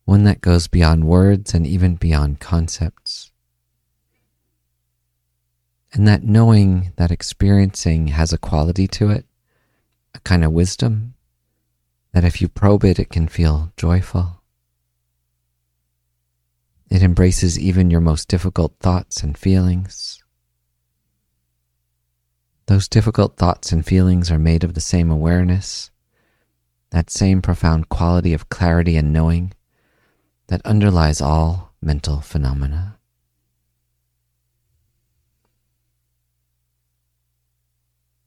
one 0.06 0.24
that 0.24 0.40
goes 0.40 0.66
beyond 0.66 1.04
words 1.04 1.54
and 1.54 1.64
even 1.68 1.94
beyond 1.94 2.40
concepts. 2.40 3.30
And 5.92 6.08
that 6.08 6.24
knowing, 6.24 6.92
that 6.96 7.12
experiencing 7.12 8.08
has 8.08 8.32
a 8.32 8.38
quality 8.38 8.88
to 8.88 9.10
it, 9.10 9.24
a 10.16 10.18
kind 10.18 10.42
of 10.42 10.50
wisdom, 10.50 11.14
that 12.10 12.24
if 12.24 12.42
you 12.42 12.48
probe 12.48 12.84
it, 12.84 12.98
it 12.98 13.08
can 13.08 13.28
feel 13.28 13.72
joyful. 13.76 14.42
It 16.94 17.02
embraces 17.02 17.58
even 17.58 17.90
your 17.90 18.00
most 18.00 18.28
difficult 18.28 18.76
thoughts 18.78 19.24
and 19.24 19.36
feelings. 19.36 20.22
Those 22.66 22.86
difficult 22.86 23.36
thoughts 23.36 23.72
and 23.72 23.84
feelings 23.84 24.30
are 24.30 24.38
made 24.38 24.62
of 24.62 24.74
the 24.74 24.80
same 24.80 25.10
awareness, 25.10 25.90
that 26.90 27.10
same 27.10 27.42
profound 27.42 27.88
quality 27.88 28.32
of 28.32 28.48
clarity 28.48 28.96
and 28.96 29.12
knowing 29.12 29.54
that 30.46 30.64
underlies 30.64 31.20
all 31.20 31.74
mental 31.82 32.20
phenomena. 32.20 32.96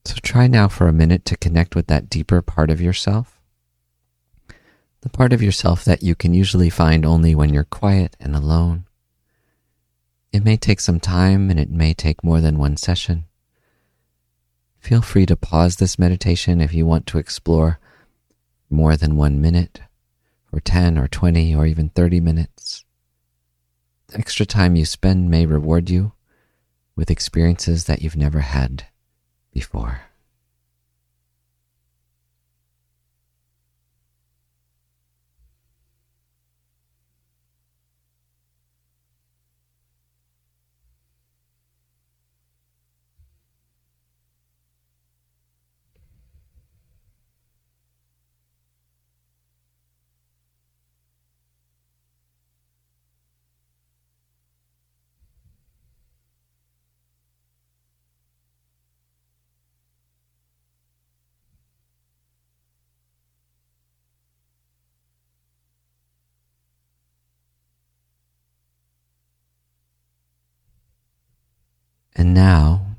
So 0.03 0.15
try 0.21 0.47
now 0.47 0.67
for 0.67 0.89
a 0.89 0.93
minute 0.93 1.23
to 1.23 1.37
connect 1.37 1.73
with 1.73 1.87
that 1.87 2.09
deeper 2.09 2.41
part 2.41 2.69
of 2.69 2.81
yourself 2.81 3.36
the 5.07 5.17
part 5.17 5.31
of 5.31 5.41
yourself 5.41 5.85
that 5.85 6.03
you 6.03 6.13
can 6.15 6.33
usually 6.33 6.69
find 6.69 7.05
only 7.05 7.33
when 7.33 7.53
you're 7.53 7.63
quiet 7.63 8.17
and 8.19 8.35
alone. 8.35 8.85
It 10.33 10.43
may 10.43 10.57
take 10.57 10.81
some 10.81 10.99
time 10.99 11.49
and 11.49 11.57
it 11.57 11.69
may 11.69 11.93
take 11.93 12.25
more 12.25 12.41
than 12.41 12.57
one 12.57 12.75
session. 12.75 13.23
Feel 14.81 15.01
free 15.01 15.25
to 15.25 15.37
pause 15.37 15.77
this 15.77 15.97
meditation 15.97 16.59
if 16.59 16.73
you 16.73 16.85
want 16.85 17.07
to 17.07 17.19
explore 17.19 17.79
more 18.69 18.97
than 18.97 19.15
one 19.15 19.39
minute, 19.39 19.79
or 20.51 20.59
10 20.59 20.97
or 20.97 21.07
20 21.07 21.55
or 21.55 21.65
even 21.65 21.87
30 21.87 22.19
minutes. 22.19 22.83
The 24.07 24.17
extra 24.17 24.45
time 24.45 24.75
you 24.75 24.83
spend 24.83 25.29
may 25.29 25.45
reward 25.45 25.89
you 25.89 26.11
with 26.97 27.09
experiences 27.09 27.85
that 27.85 28.01
you've 28.01 28.17
never 28.17 28.41
had 28.41 28.87
before. 29.53 30.01
And 72.17 72.33
now 72.33 72.95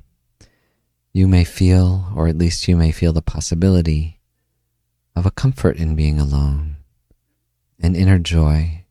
you 1.13 1.27
may 1.27 1.43
feel, 1.43 2.13
or 2.15 2.29
at 2.29 2.39
least 2.39 2.69
you 2.69 2.77
may 2.77 2.93
feel 2.93 3.13
the 3.13 3.21
possibility 3.21 4.21
of 5.17 5.27
a 5.27 5.33
comfort 5.33 5.77
in 5.77 5.97
being 5.97 6.21
alone, 6.21 6.77
an 7.81 7.97
inner 7.97 8.21
joy. 8.21 8.85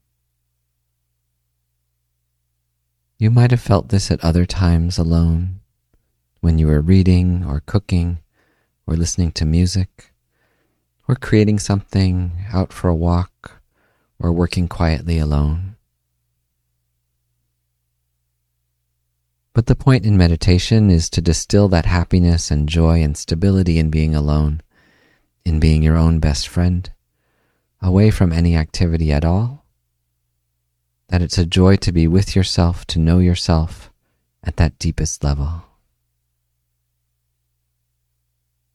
You 3.17 3.31
might 3.31 3.51
have 3.51 3.61
felt 3.61 3.87
this 3.87 4.11
at 4.11 4.21
other 4.21 4.45
times 4.45 4.97
alone, 4.97 5.61
when 6.41 6.59
you 6.59 6.67
were 6.67 6.81
reading 6.81 7.45
or 7.45 7.63
cooking 7.65 8.19
or 8.85 8.97
listening 8.97 9.31
to 9.31 9.45
music 9.45 10.11
or 11.07 11.15
creating 11.15 11.59
something 11.59 12.33
out 12.51 12.73
for 12.73 12.89
a 12.89 12.95
walk 12.95 13.61
or 14.19 14.33
working 14.33 14.67
quietly 14.67 15.17
alone. 15.19 15.76
But 19.57 19.65
the 19.65 19.75
point 19.75 20.05
in 20.05 20.17
meditation 20.17 20.91
is 20.91 21.09
to 21.09 21.19
distill 21.19 21.67
that 21.69 21.87
happiness 21.87 22.51
and 22.51 22.69
joy 22.69 23.01
and 23.01 23.17
stability 23.17 23.79
in 23.79 23.89
being 23.89 24.13
alone, 24.13 24.61
in 25.43 25.59
being 25.59 25.81
your 25.81 25.97
own 25.97 26.19
best 26.19 26.47
friend, 26.47 26.87
away 27.81 28.11
from 28.11 28.31
any 28.31 28.55
activity 28.55 29.11
at 29.11 29.25
all. 29.25 29.65
That 31.07 31.23
it's 31.23 31.39
a 31.39 31.45
joy 31.47 31.77
to 31.77 31.91
be 31.91 32.07
with 32.07 32.35
yourself, 32.35 32.85
to 32.85 32.99
know 32.99 33.17
yourself 33.17 33.91
at 34.43 34.57
that 34.57 34.77
deepest 34.77 35.23
level. 35.23 35.63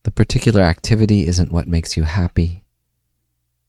The 0.03 0.11
particular 0.11 0.62
activity 0.62 1.29
isn't 1.29 1.53
what 1.53 1.68
makes 1.68 1.97
you 1.97 2.03
happy. 2.03 2.64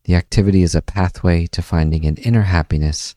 The 0.06 0.16
activity 0.16 0.64
is 0.64 0.74
a 0.74 0.82
pathway 0.82 1.46
to 1.46 1.62
finding 1.62 2.06
an 2.06 2.18
inner 2.18 2.50
happiness 2.50 3.14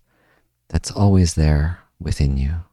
that's 0.68 0.90
always 0.90 1.32
there 1.32 1.78
within 1.98 2.36
you. 2.36 2.65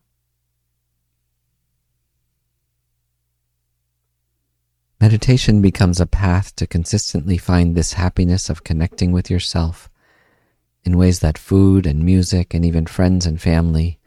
Meditation 5.03 5.61
becomes 5.61 5.99
a 5.99 6.05
path 6.05 6.55
to 6.55 6.65
consistently 6.65 7.37
find 7.37 7.75
this 7.75 7.91
happiness 7.91 8.49
of 8.49 8.63
connecting 8.63 9.11
with 9.11 9.29
yourself 9.29 9.89
in 10.85 10.97
ways 10.97 11.19
that 11.19 11.37
food 11.37 11.85
and 11.85 12.05
music 12.05 12.53
and 12.53 12.63
even 12.63 12.85
friends 12.85 13.25
and 13.25 13.41
family 13.41 13.99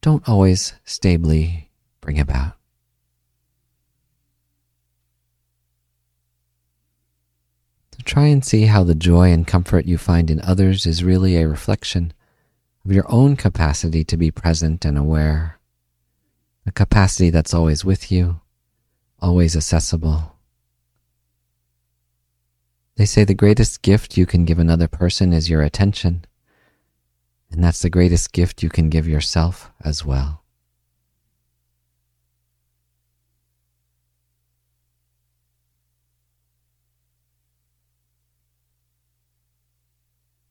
don't 0.00 0.28
always 0.28 0.74
stably 0.84 1.70
bring 2.00 2.18
about. 2.18 2.54
So 7.92 7.98
try 8.04 8.26
and 8.26 8.44
see 8.44 8.62
how 8.62 8.82
the 8.82 8.96
joy 8.96 9.30
and 9.30 9.46
comfort 9.46 9.86
you 9.86 9.98
find 9.98 10.32
in 10.32 10.40
others 10.40 10.84
is 10.84 11.04
really 11.04 11.36
a 11.36 11.46
reflection 11.46 12.12
of 12.84 12.90
your 12.90 13.06
own 13.08 13.36
capacity 13.36 14.02
to 14.02 14.16
be 14.16 14.32
present 14.32 14.84
and 14.84 14.98
aware, 14.98 15.60
a 16.66 16.72
capacity 16.72 17.30
that's 17.30 17.54
always 17.54 17.84
with 17.84 18.10
you 18.10 18.40
always 19.20 19.56
accessible. 19.56 20.36
They 22.96 23.04
say 23.04 23.24
the 23.24 23.34
greatest 23.34 23.82
gift 23.82 24.16
you 24.16 24.24
can 24.24 24.44
give 24.44 24.58
another 24.58 24.88
person 24.88 25.32
is 25.32 25.50
your 25.50 25.62
attention, 25.62 26.24
and 27.50 27.62
that's 27.62 27.82
the 27.82 27.90
greatest 27.90 28.32
gift 28.32 28.62
you 28.62 28.70
can 28.70 28.88
give 28.88 29.06
yourself 29.06 29.70
as 29.82 30.04
well. 30.04 30.42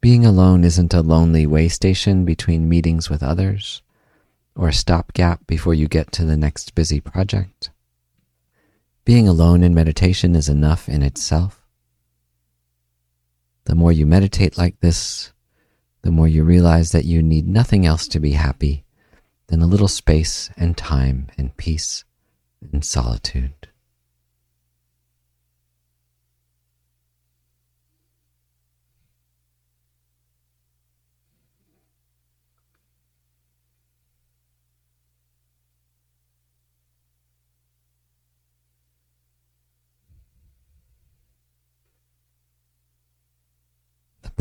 Being 0.01 0.23
alone 0.23 0.63
isn't 0.63 0.93
a 0.93 1.01
lonely 1.01 1.47
way 1.47 1.67
station 1.67 2.25
between 2.25 2.69
meetings 2.69 3.09
with 3.09 3.23
others 3.23 3.81
or 4.55 4.67
a 4.67 4.73
stopgap 4.73 5.47
before 5.47 5.73
you 5.73 5.87
get 5.87 6.11
to 6.11 6.25
the 6.25 6.37
next 6.37 6.75
busy 6.75 7.01
project. 7.01 7.71
Being 9.05 9.27
alone 9.27 9.61
in 9.61 9.75
meditation 9.75 10.35
is 10.35 10.49
enough 10.49 10.89
in 10.89 11.03
itself. 11.03 11.61
The 13.65 13.75
more 13.75 13.91
you 13.91 14.07
meditate 14.07 14.57
like 14.57 14.79
this, 14.79 15.31
the 16.01 16.09
more 16.09 16.27
you 16.27 16.43
realize 16.43 16.91
that 16.91 17.05
you 17.05 17.21
need 17.21 17.47
nothing 17.47 17.85
else 17.85 18.07
to 18.07 18.19
be 18.19 18.31
happy 18.31 18.83
than 19.47 19.61
a 19.61 19.67
little 19.67 19.87
space 19.87 20.49
and 20.57 20.75
time 20.75 21.27
and 21.37 21.55
peace 21.55 22.03
and 22.71 22.83
solitude. 22.83 23.67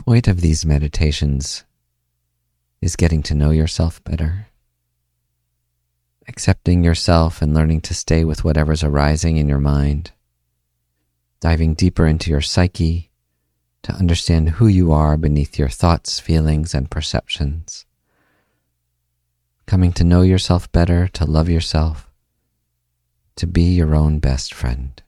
Point 0.05 0.29
of 0.29 0.43
these 0.43 0.67
meditations 0.67 1.64
is 2.83 2.95
getting 2.95 3.23
to 3.23 3.35
know 3.35 3.51
yourself 3.51 4.05
better, 4.05 4.49
accepting 6.29 6.85
yourself 6.85 7.40
and 7.40 7.55
learning 7.55 7.81
to 7.81 7.95
stay 7.95 8.23
with 8.23 8.45
whatever's 8.45 8.85
arising 8.85 9.38
in 9.38 9.49
your 9.49 9.59
mind, 9.59 10.12
diving 11.40 11.73
deeper 11.73 12.07
into 12.07 12.31
your 12.31 12.43
psyche 12.43 13.11
to 13.83 13.93
understand 13.93 14.51
who 14.51 14.67
you 14.67 14.93
are 14.93 15.17
beneath 15.17 15.59
your 15.59 15.71
thoughts, 15.71 16.21
feelings, 16.21 16.75
and 16.75 16.90
perceptions, 16.90 17.87
coming 19.67 19.93
to 19.93 20.05
know 20.05 20.21
yourself 20.21 20.71
better, 20.71 21.09
to 21.09 21.25
love 21.25 21.49
yourself, 21.49 22.11
to 23.37 23.47
be 23.47 23.62
your 23.62 23.95
own 23.95 24.19
best 24.19 24.53
friend. 24.53 25.03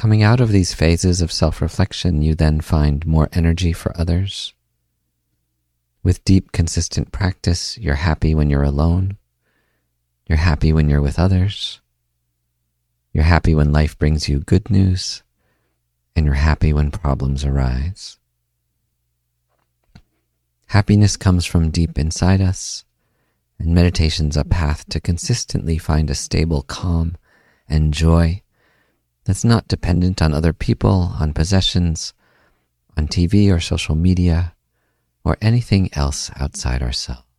Coming 0.00 0.22
out 0.22 0.40
of 0.40 0.48
these 0.48 0.72
phases 0.72 1.20
of 1.20 1.30
self 1.30 1.60
reflection, 1.60 2.22
you 2.22 2.34
then 2.34 2.62
find 2.62 3.06
more 3.06 3.28
energy 3.34 3.74
for 3.74 3.94
others. 4.00 4.54
With 6.02 6.24
deep, 6.24 6.52
consistent 6.52 7.12
practice, 7.12 7.76
you're 7.76 7.96
happy 7.96 8.34
when 8.34 8.48
you're 8.48 8.62
alone. 8.62 9.18
You're 10.26 10.38
happy 10.38 10.72
when 10.72 10.88
you're 10.88 11.02
with 11.02 11.18
others. 11.18 11.82
You're 13.12 13.24
happy 13.24 13.54
when 13.54 13.74
life 13.74 13.98
brings 13.98 14.26
you 14.26 14.40
good 14.40 14.70
news. 14.70 15.22
And 16.16 16.24
you're 16.24 16.34
happy 16.34 16.72
when 16.72 16.90
problems 16.90 17.44
arise. 17.44 18.18
Happiness 20.68 21.18
comes 21.18 21.44
from 21.44 21.68
deep 21.68 21.98
inside 21.98 22.40
us, 22.40 22.86
and 23.58 23.74
meditation's 23.74 24.38
a 24.38 24.44
path 24.44 24.88
to 24.88 24.98
consistently 24.98 25.76
find 25.76 26.08
a 26.08 26.14
stable 26.14 26.62
calm 26.62 27.18
and 27.68 27.92
joy 27.92 28.40
that's 29.24 29.44
not 29.44 29.68
dependent 29.68 30.22
on 30.22 30.34
other 30.34 30.52
people, 30.52 31.14
on 31.18 31.32
possessions, 31.32 32.12
on 32.96 33.08
TV 33.08 33.52
or 33.54 33.60
social 33.60 33.94
media, 33.94 34.54
or 35.24 35.36
anything 35.40 35.90
else 35.92 36.30
outside 36.36 36.82
ourselves. 36.82 37.29